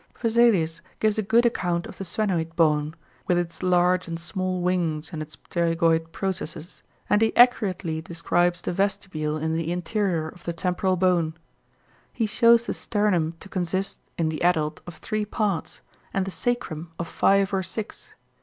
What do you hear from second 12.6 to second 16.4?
the sternum to consist, in the adult, of three parts and the